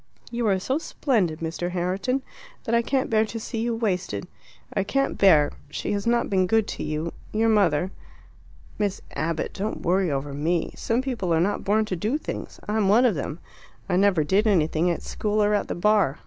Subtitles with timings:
[0.31, 1.69] "You are so splendid, Mr.
[1.73, 2.23] Herriton,
[2.63, 4.27] that I can't bear to see you wasted.
[4.73, 7.91] I can't bear she has not been good to you your mother."
[8.79, 10.73] "Miss Abbott, don't worry over me.
[10.75, 12.59] Some people are born not to do things.
[12.67, 13.41] I'm one of them;
[13.87, 16.17] I never did anything at school or at the Bar.